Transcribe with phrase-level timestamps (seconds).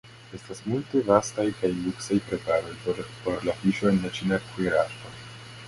[0.35, 2.95] Estas multe vastaj kaj luksaj preparoj
[3.27, 5.17] por la fiŝo en la ĉina kuirarto.